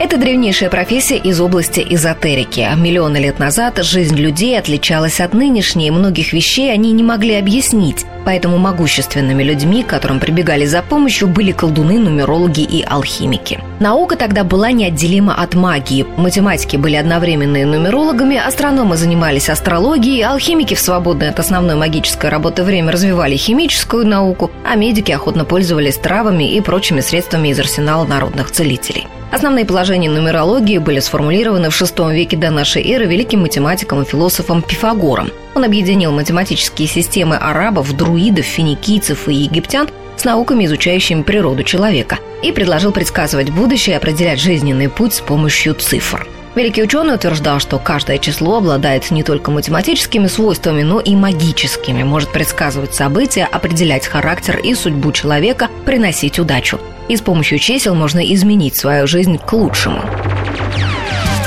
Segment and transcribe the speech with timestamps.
[0.00, 2.68] Это древнейшая профессия из области эзотерики.
[2.76, 8.04] Миллионы лет назад жизнь людей отличалась от нынешней, многих вещей они не могли объяснить.
[8.24, 13.60] Поэтому могущественными людьми, к которым прибегали за помощью, были колдуны, нумерологи и алхимики.
[13.78, 16.06] Наука тогда была неотделима от магии.
[16.16, 22.90] Математики были одновременные нумерологами, астрономы занимались астрологией, алхимики в свободное от основной магической работы время
[22.90, 29.06] развивали химическую науку, а медики охотно пользовались травами и прочими средствами из арсенала народных целителей.
[29.34, 34.62] Основные положения нумерологии были сформулированы в VI веке до нашей эры великим математиком и философом
[34.62, 35.32] Пифагором.
[35.56, 42.52] Он объединил математические системы арабов, друидов, финикийцев и египтян с науками, изучающими природу человека, и
[42.52, 46.28] предложил предсказывать будущее и определять жизненный путь с помощью цифр.
[46.54, 52.30] Великий ученый утверждал, что каждое число обладает не только математическими свойствами, но и магическими, может
[52.30, 56.78] предсказывать события, определять характер и судьбу человека, приносить удачу.
[57.08, 60.02] И с помощью чисел можно изменить свою жизнь к лучшему.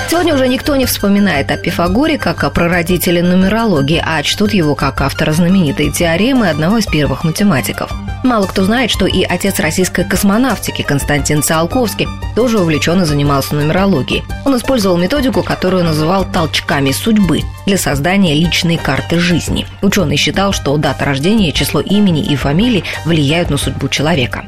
[0.10, 5.02] Сегодня уже никто не вспоминает о Пифагоре как о прародителе нумерологии, а чтут его как
[5.02, 7.92] автора знаменитой теоремы одного из первых математиков.
[8.24, 14.24] Мало кто знает, что и отец российской космонавтики Константин Циолковский тоже увлеченно занимался нумерологией.
[14.44, 19.68] Он использовал методику, которую называл «толчками судьбы» для создания личной карты жизни.
[19.82, 24.46] Ученый считал, что дата рождения, число имени и фамилии влияют на судьбу человека.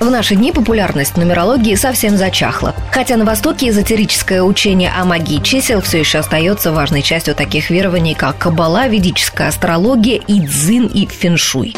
[0.00, 2.74] В наши дни популярность нумерологии совсем зачахла.
[2.92, 8.14] Хотя на Востоке эзотерическое учение о магии чисел все еще остается важной частью таких верований,
[8.14, 11.74] как каббала, ведическая астрология, идзин и феншуй.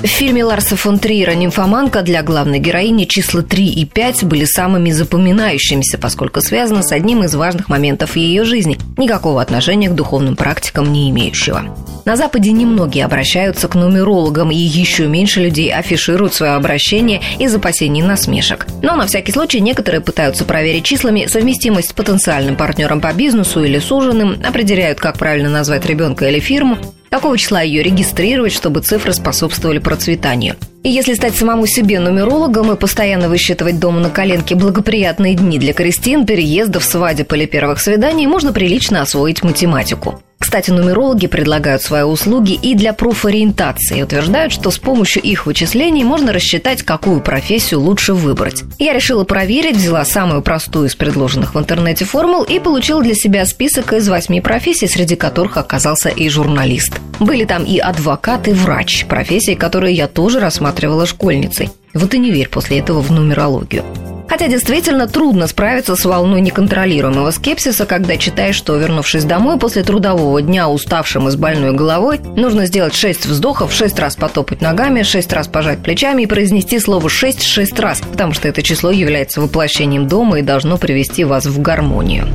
[0.00, 4.92] В фильме Ларса фон Триера «Нимфоманка» для главной героини числа 3 и 5 были самыми
[4.92, 10.92] запоминающимися, поскольку связаны с одним из важных моментов ее жизни, никакого отношения к духовным практикам
[10.92, 11.76] не имеющего.
[12.04, 18.00] На Западе немногие обращаются к нумерологам, и еще меньше людей афишируют свое обращение из опасений
[18.00, 18.68] насмешек.
[18.82, 23.80] Но на всякий случай некоторые пытаются проверить числами совместимость с потенциальным партнером по бизнесу или
[23.80, 26.78] суженым, определяют, как правильно назвать ребенка или фирму,
[27.18, 30.54] какого числа ее регистрировать, чтобы цифры способствовали процветанию.
[30.84, 35.72] И если стать самому себе нумерологом и постоянно высчитывать дома на коленке благоприятные дни для
[35.72, 40.22] крестин, переездов, свадеб или первых свиданий, можно прилично освоить математику.
[40.38, 44.00] Кстати, нумерологи предлагают свои услуги и для профориентации.
[44.00, 48.62] Утверждают, что с помощью их вычислений можно рассчитать, какую профессию лучше выбрать.
[48.78, 53.44] Я решила проверить, взяла самую простую из предложенных в интернете формул и получила для себя
[53.44, 57.00] список из восьми профессий, среди которых оказался и журналист.
[57.20, 61.70] Были там и адвокат, и врач, профессии, которые я тоже рассматривала школьницей.
[61.94, 63.84] Вот и не верь после этого в нумерологию.
[64.28, 70.42] Хотя действительно трудно справиться с волной неконтролируемого скепсиса, когда читаешь, что, вернувшись домой после трудового
[70.42, 75.32] дня уставшим и с больной головой, нужно сделать шесть вздохов, шесть раз потопать ногами, шесть
[75.32, 80.06] раз пожать плечами и произнести слово «шесть» шесть раз, потому что это число является воплощением
[80.06, 82.28] дома и должно привести вас в гармонию.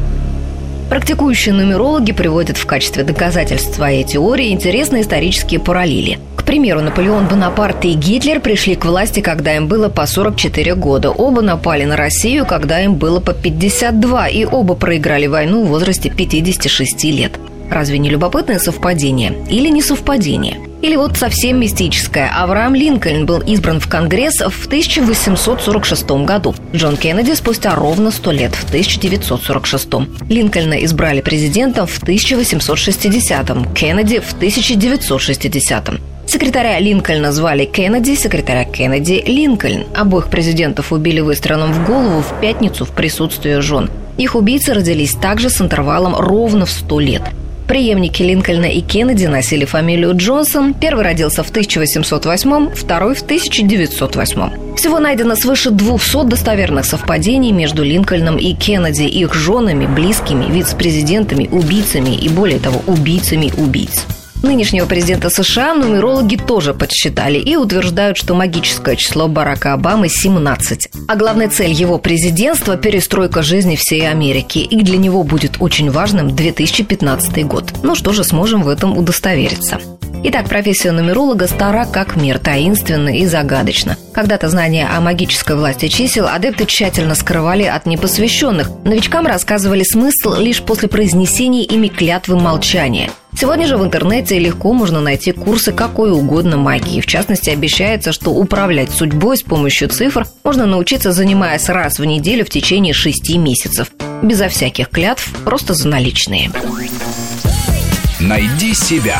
[0.94, 6.20] Практикующие нумерологи приводят в качестве доказательств своей теории интересные исторические параллели.
[6.36, 11.10] К примеру, Наполеон Бонапарт и Гитлер пришли к власти, когда им было по 44 года.
[11.10, 16.12] Оба напали на Россию, когда им было по 52, и оба проиграли войну в возрасте
[16.12, 17.40] 56 лет.
[17.72, 19.34] Разве не любопытное совпадение?
[19.50, 20.60] Или не совпадение?
[20.84, 22.30] Или вот совсем мистическое.
[22.30, 26.54] Авраам Линкольн был избран в Конгресс в 1846 году.
[26.76, 29.88] Джон Кеннеди спустя ровно 100 лет, в 1946.
[30.28, 35.90] Линкольна избрали президентом в 1860, Кеннеди в 1960.
[36.28, 39.86] Секретаря Линкольна звали Кеннеди, секретаря Кеннеди– Линкольн.
[39.96, 43.90] Обоих президентов убили выстрелом в голову в пятницу в присутствии жен.
[44.18, 47.22] Их убийцы родились также с интервалом ровно в 100 лет–
[47.68, 50.74] Преемники Линкольна и Кеннеди носили фамилию Джонсон.
[50.74, 54.76] Первый родился в 1808, второй в 1908.
[54.76, 62.16] Всего найдено свыше 200 достоверных совпадений между Линкольном и Кеннеди, их женами, близкими, вице-президентами, убийцами
[62.16, 64.06] и, более того, убийцами убийц.
[64.44, 70.90] Нынешнего президента США нумерологи тоже подсчитали и утверждают, что магическое число Барака Обамы 17.
[71.08, 74.60] А главная цель его президентства– перестройка жизни всей Америки.
[74.60, 77.74] И для него будет очень важным 2015 год.
[77.84, 79.80] Ну что же, сможем в этом удостовериться.
[80.26, 83.98] Итак, профессия нумеролога стара как мир, таинственна и загадочна.
[84.14, 88.70] Когда-то знания о магической власти чисел адепты тщательно скрывали от непосвященных.
[88.86, 93.12] Новичкам рассказывали смысл лишь после произнесения ими клятвы молчания.
[93.38, 97.02] Сегодня же в интернете легко можно найти курсы какой угодно магии.
[97.02, 102.46] В частности, обещается, что управлять судьбой с помощью цифр можно научиться, занимаясь раз в неделю
[102.46, 103.92] в течение шести месяцев.
[104.22, 106.50] Безо всяких клятв, просто за наличные.
[108.22, 109.20] Найди себя.